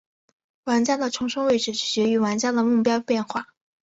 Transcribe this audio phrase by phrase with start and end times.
[0.63, 3.53] 玩家的重生位置取决于玩家的目标变化。